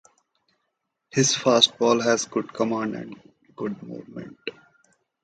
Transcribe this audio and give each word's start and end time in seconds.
His 1.11 1.33
fastball 1.35 2.03
has 2.03 2.25
good 2.25 2.51
command, 2.51 2.95
and 2.95 3.15
good 3.55 3.83
movement. 3.83 4.35